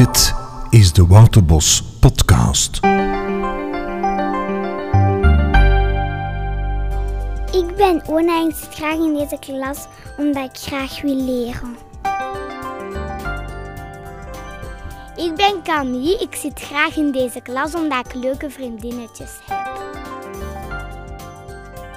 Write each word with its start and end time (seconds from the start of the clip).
Dit 0.00 0.34
is 0.70 0.92
de 0.92 1.06
Wouterbos 1.06 1.82
Podcast. 1.98 2.76
Ik 7.52 7.76
ben 7.76 8.02
Ona 8.06 8.40
en 8.40 8.48
ik 8.48 8.54
zit 8.54 8.74
graag 8.74 8.96
in 8.96 9.14
deze 9.14 9.38
klas 9.40 9.86
omdat 10.16 10.44
ik 10.44 10.56
graag 10.56 11.02
wil 11.02 11.14
leren. 11.14 11.76
Ik 15.16 15.34
ben 15.34 15.62
Camille, 15.62 16.18
ik 16.18 16.34
zit 16.34 16.60
graag 16.60 16.96
in 16.96 17.12
deze 17.12 17.40
klas 17.40 17.74
omdat 17.74 18.06
ik 18.06 18.14
leuke 18.14 18.50
vriendinnetjes 18.50 19.30
heb. 19.46 19.80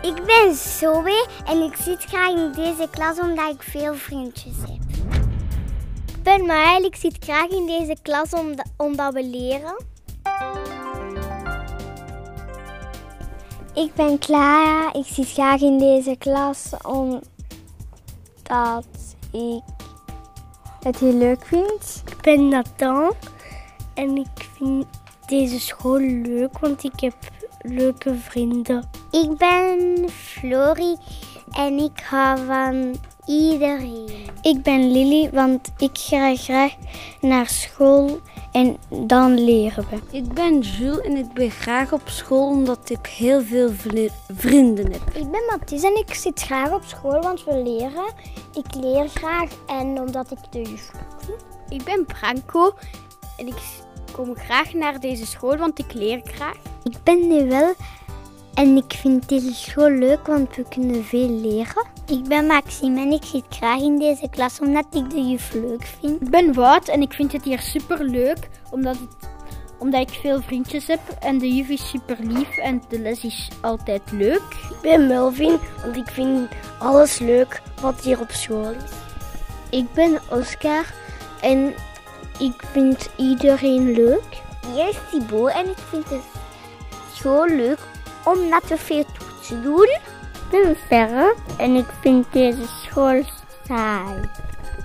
Ik 0.01 0.25
ben 0.25 0.55
Zoe 0.55 1.27
en 1.45 1.61
ik 1.61 1.75
zit 1.75 2.03
graag 2.03 2.29
in 2.29 2.51
deze 2.51 2.87
klas 2.91 3.19
omdat 3.19 3.53
ik 3.53 3.63
veel 3.63 3.93
vriendjes 3.95 4.55
heb. 4.57 4.82
Ik 6.23 6.37
ben 6.37 6.45
Maël, 6.45 6.83
ik 6.83 6.95
zit 6.95 7.17
graag 7.19 7.49
in 7.49 7.65
deze 7.65 7.95
klas 8.01 8.33
omdat, 8.33 8.65
omdat 8.77 9.13
we 9.13 9.23
leren. 9.23 9.75
Ik 13.73 13.93
ben 13.95 14.19
Clara, 14.19 14.93
ik 14.93 15.05
zit 15.05 15.31
graag 15.31 15.61
in 15.61 15.77
deze 15.77 16.15
klas 16.17 16.71
omdat 16.83 18.85
ik 19.31 19.61
het 20.79 20.99
heel 20.99 21.13
leuk 21.13 21.45
vind. 21.45 22.03
Ik 22.05 22.21
ben 22.21 22.47
Nathan 22.47 23.13
en 23.93 24.17
ik 24.17 24.49
vind 24.57 24.85
deze 25.25 25.59
school 25.59 25.99
leuk, 25.99 26.59
want 26.59 26.83
ik 26.83 26.99
heb 26.99 27.15
leuke 27.61 28.15
vrienden. 28.15 28.89
Ik 29.11 29.37
ben 29.37 30.09
Flori 30.09 30.95
en 31.57 31.77
ik 31.79 32.03
hou 32.09 32.45
van 32.45 32.95
iedereen. 33.25 34.09
Ik 34.41 34.63
ben 34.63 34.91
Lily, 34.91 35.29
want 35.33 35.71
ik 35.77 35.97
ga 35.97 36.35
graag 36.35 36.73
naar 37.21 37.47
school 37.47 38.19
en 38.51 38.77
dan 38.89 39.43
leren 39.43 39.85
we. 39.89 40.17
Ik 40.17 40.33
ben 40.33 40.59
Jules 40.59 41.05
en 41.05 41.17
ik 41.17 41.33
ben 41.33 41.51
graag 41.51 41.93
op 41.93 42.01
school 42.05 42.47
omdat 42.47 42.89
ik 42.89 43.05
heel 43.07 43.41
veel 43.41 43.69
vri- 43.71 44.09
vrienden 44.35 44.91
heb. 44.91 45.01
Ik 45.13 45.31
ben 45.31 45.41
Mathis 45.49 45.83
en 45.83 45.97
ik 45.97 46.13
zit 46.13 46.41
graag 46.41 46.71
op 46.73 46.83
school, 46.85 47.21
want 47.21 47.43
we 47.43 47.57
leren. 47.63 48.13
Ik 48.53 48.75
leer 48.75 49.07
graag 49.07 49.49
en 49.67 49.99
omdat 49.99 50.31
ik 50.31 50.37
de 50.49 50.61
juf 50.61 50.91
vind. 51.17 51.43
Ik 51.69 51.83
ben 51.83 52.05
Branko 52.05 52.73
en 53.37 53.47
ik 53.47 53.61
kom 54.11 54.35
graag 54.35 54.73
naar 54.73 54.99
deze 54.99 55.25
school, 55.25 55.57
want 55.57 55.79
ik 55.79 55.93
leer 55.93 56.21
graag. 56.23 56.57
Ik 56.83 56.95
ben 57.03 57.27
Noël 57.27 57.73
en 58.53 58.77
ik 58.77 58.93
vind 58.93 59.29
deze 59.29 59.53
school 59.53 59.89
leuk, 59.89 60.27
want 60.27 60.55
we 60.55 60.65
kunnen 60.69 61.03
veel 61.03 61.29
leren. 61.29 61.87
Ik 62.07 62.23
ben 62.23 62.45
Maxime 62.45 63.01
en 63.01 63.11
ik 63.11 63.23
zit 63.23 63.43
graag 63.49 63.79
in 63.79 63.99
deze 63.99 64.27
klas 64.29 64.59
omdat 64.59 64.85
ik 64.91 65.09
de 65.09 65.21
juf 65.21 65.53
leuk 65.53 65.83
vind. 65.99 66.21
Ik 66.21 66.29
ben 66.29 66.53
Wout 66.53 66.87
en 66.87 67.01
ik 67.01 67.13
vind 67.13 67.31
het 67.31 67.43
hier 67.43 67.59
super 67.59 68.03
leuk, 68.03 68.49
omdat, 68.71 68.95
het, 68.95 69.29
omdat 69.77 70.01
ik 70.01 70.19
veel 70.21 70.41
vriendjes 70.41 70.87
heb 70.87 70.99
en 71.19 71.37
de 71.37 71.55
juf 71.55 71.69
is 71.69 71.89
super 71.89 72.17
lief 72.19 72.57
en 72.57 72.81
de 72.89 72.99
les 72.99 73.23
is 73.23 73.49
altijd 73.61 74.01
leuk. 74.11 74.43
Ik 74.69 74.81
ben 74.81 75.07
Melvin, 75.07 75.57
want 75.83 75.95
ik 75.95 76.07
vind 76.07 76.49
alles 76.79 77.19
leuk 77.19 77.61
wat 77.81 78.01
hier 78.01 78.19
op 78.19 78.31
school 78.31 78.69
is. 78.69 78.91
Ik 79.69 79.93
ben 79.93 80.19
Oscar 80.29 80.85
en 81.41 81.73
ik 82.39 82.63
vind 82.71 83.09
iedereen 83.17 83.91
leuk. 83.91 84.41
Hier 84.73 84.87
is 84.87 84.97
Thibaut 85.11 85.51
en 85.51 85.65
ik 85.65 85.77
vind 85.89 86.09
de 86.09 86.19
school 87.13 87.47
leuk 87.47 87.79
omdat 88.23 88.63
we 88.67 88.77
veel 88.77 89.05
toetsen 89.17 89.63
doen. 89.63 89.97
Ik 90.51 90.77
ben 90.89 91.33
en 91.57 91.75
ik 91.75 91.85
vind 92.01 92.25
deze 92.31 92.67
school 92.67 93.23
saai. 93.67 94.29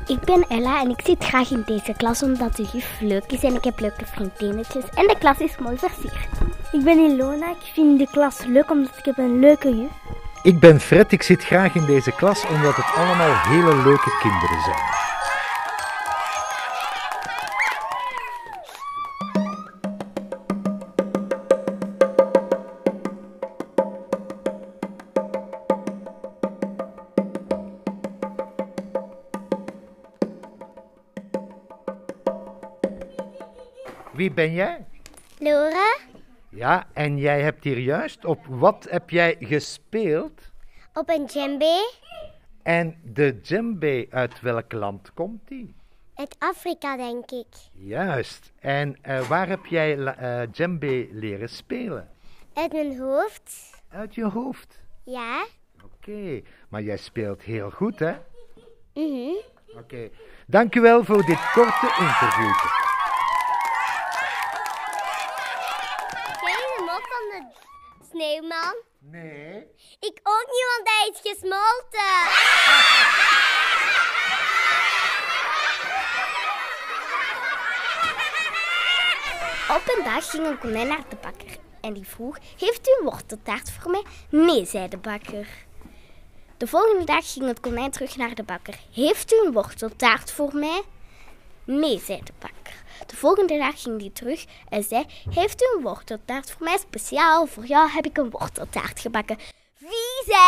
Ik 0.06 0.20
ben 0.20 0.44
Ella 0.48 0.80
en 0.80 0.90
ik 0.90 1.00
zit 1.04 1.24
graag 1.24 1.50
in 1.50 1.62
deze 1.66 1.94
klas 1.96 2.22
omdat 2.22 2.56
de 2.56 2.66
juf 2.72 2.96
leuk 3.00 3.32
is 3.32 3.42
en 3.42 3.54
ik 3.54 3.64
heb 3.64 3.80
leuke 3.80 4.06
vriendinnetjes 4.06 4.84
en 4.94 5.06
de 5.06 5.16
klas 5.18 5.38
is 5.38 5.58
mooi 5.58 5.78
versierd. 5.78 6.28
Ik 6.72 6.84
ben 6.84 6.98
Ilona, 6.98 7.50
ik 7.50 7.72
vind 7.72 7.98
de 7.98 8.06
klas 8.10 8.44
leuk 8.44 8.70
omdat 8.70 8.98
ik 8.98 9.04
heb 9.04 9.18
een 9.18 9.38
leuke 9.38 9.76
juf. 9.76 9.90
Ik 10.42 10.60
ben 10.60 10.80
Fred, 10.80 11.12
ik 11.12 11.22
zit 11.22 11.44
graag 11.44 11.74
in 11.74 11.86
deze 11.86 12.12
klas 12.12 12.46
omdat 12.46 12.76
het 12.76 12.94
allemaal 12.94 13.34
hele 13.42 13.82
leuke 13.82 14.18
kinderen 14.20 14.62
zijn. 14.64 14.82
Wie 34.18 34.30
ben 34.30 34.52
jij? 34.52 34.86
Laura, 35.38 35.96
Ja, 36.48 36.86
en 36.92 37.18
jij 37.18 37.40
hebt 37.42 37.64
hier 37.64 37.78
juist 37.78 38.24
op 38.24 38.46
wat 38.48 38.86
heb 38.90 39.10
jij 39.10 39.36
gespeeld? 39.40 40.40
op 40.94 41.08
een 41.08 41.26
djembe 41.26 41.92
En 42.62 42.96
de 43.04 43.40
djembe, 43.40 44.06
uit 44.10 44.40
welk 44.40 44.72
land 44.72 45.12
komt 45.14 45.48
die? 45.48 45.74
uit 46.14 46.36
Afrika 46.38 46.96
denk 46.96 47.30
ik. 47.30 47.46
Juist. 47.72 48.52
En 48.60 48.96
eh, 49.02 49.28
waar 49.28 49.48
heb 49.48 49.66
jij 49.66 49.98
eh, 50.06 50.40
djembe 50.52 51.08
leren 51.10 51.48
spelen? 51.48 52.08
Uit 52.54 52.72
mijn 52.72 52.98
hoofd, 52.98 53.80
Uit 53.88 54.14
je 54.14 54.24
hoofd. 54.24 54.78
ja. 55.04 55.46
Oké, 55.84 56.42
maar 56.68 56.82
jij 56.82 56.96
speelt 56.96 57.42
heel 57.42 57.70
goed, 57.70 57.98
hè? 57.98 58.12
Mhm. 58.94 59.34
Oké. 59.76 60.08
Dank 60.46 60.74
u 60.74 60.80
wel 60.80 61.04
voor 61.04 61.24
dit 61.24 61.50
korte 61.52 61.86
interviewtje. 61.98 62.86
Van 66.98 67.28
de 67.30 68.04
sneeuwman? 68.10 68.76
Nee. 68.98 69.66
Ik 70.00 70.20
ook 70.22 70.46
niet, 70.46 70.66
want 70.76 70.88
hij 70.88 71.10
is 71.12 71.20
gesmolten. 71.22 72.26
Op 79.76 79.96
een 79.96 80.04
dag 80.04 80.30
ging 80.30 80.46
een 80.46 80.58
konijn 80.58 80.88
naar 80.88 81.04
de 81.08 81.16
bakker 81.20 81.56
en 81.80 81.92
die 81.92 82.06
vroeg: 82.06 82.38
Heeft 82.58 82.88
u 82.88 82.90
een 82.98 83.04
worteltaart 83.04 83.70
voor 83.70 83.90
mij? 83.90 84.02
Nee, 84.28 84.66
zei 84.66 84.88
de 84.88 84.96
bakker. 84.96 85.46
De 86.56 86.66
volgende 86.66 87.04
dag 87.04 87.32
ging 87.32 87.46
het 87.46 87.60
konijn 87.60 87.90
terug 87.90 88.16
naar 88.16 88.34
de 88.34 88.42
bakker. 88.42 88.78
Heeft 88.92 89.32
u 89.32 89.46
een 89.46 89.52
worteltaart 89.52 90.32
voor 90.32 90.54
mij? 90.54 90.82
Nee, 91.70 92.00
zei 92.04 92.20
de 92.24 92.32
bakker. 92.38 92.82
De 93.06 93.16
volgende 93.16 93.58
dag 93.58 93.82
ging 93.82 94.00
hij 94.00 94.10
terug 94.10 94.44
en 94.68 94.82
zei: 94.82 95.06
Heeft 95.30 95.62
u 95.62 95.76
een 95.76 95.82
worteltaart 95.82 96.50
voor 96.50 96.64
mij? 96.64 96.78
Speciaal 96.78 97.46
voor 97.46 97.64
jou 97.64 97.90
heb 97.90 98.06
ik 98.06 98.16
een 98.16 98.30
worteltaart 98.30 99.00
gebakken. 99.00 99.38
Wie 99.78 100.22
zei? 100.26 100.46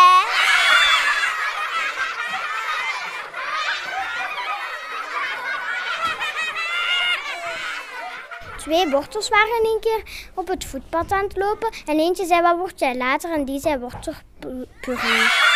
Twee 8.59 8.89
wortels 8.89 9.29
waren 9.29 9.73
een 9.73 9.81
keer 9.81 10.31
op 10.35 10.49
het 10.49 10.65
voetpad 10.65 11.13
aan 11.13 11.25
het 11.25 11.37
lopen 11.37 11.71
en 11.87 11.99
eentje 11.99 12.27
zei 12.27 12.43
wat 12.43 12.57
wordt 12.57 12.81
jij 12.81 12.97
later 12.97 13.33
en 13.33 13.45
die 13.45 13.61
zei 13.61 13.79
wortelpuree. 13.79 15.50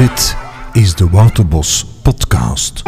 Dit 0.00 0.36
is 0.72 0.94
de 0.94 1.08
Wouterbos 1.08 1.86
Podcast. 2.02 2.82